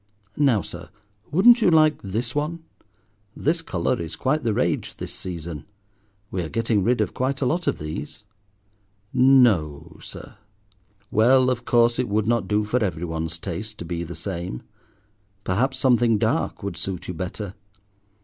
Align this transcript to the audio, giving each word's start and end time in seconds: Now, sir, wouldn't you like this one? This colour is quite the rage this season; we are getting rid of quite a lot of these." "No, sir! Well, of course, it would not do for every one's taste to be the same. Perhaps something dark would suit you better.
Now, 0.37 0.63
sir, 0.63 0.89
wouldn't 1.29 1.61
you 1.61 1.69
like 1.69 2.01
this 2.01 2.33
one? 2.33 2.63
This 3.35 3.61
colour 3.61 4.01
is 4.01 4.15
quite 4.15 4.41
the 4.41 4.51
rage 4.51 4.95
this 4.97 5.13
season; 5.13 5.65
we 6.31 6.41
are 6.41 6.49
getting 6.49 6.83
rid 6.83 7.01
of 7.01 7.13
quite 7.13 7.39
a 7.39 7.45
lot 7.45 7.67
of 7.67 7.77
these." 7.77 8.23
"No, 9.13 9.99
sir! 10.01 10.37
Well, 11.11 11.51
of 11.51 11.65
course, 11.65 11.99
it 11.99 12.09
would 12.09 12.25
not 12.25 12.47
do 12.47 12.63
for 12.65 12.83
every 12.83 13.05
one's 13.05 13.37
taste 13.37 13.77
to 13.77 13.85
be 13.85 14.01
the 14.03 14.15
same. 14.15 14.63
Perhaps 15.43 15.77
something 15.77 16.17
dark 16.17 16.63
would 16.63 16.77
suit 16.77 17.07
you 17.07 17.13
better. 17.13 17.53